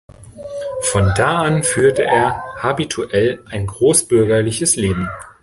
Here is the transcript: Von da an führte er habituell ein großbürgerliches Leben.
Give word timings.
Von 0.81 1.11
da 1.15 1.43
an 1.43 1.61
führte 1.61 2.03
er 2.05 2.43
habituell 2.55 3.43
ein 3.51 3.67
großbürgerliches 3.67 4.75
Leben. 4.75 5.07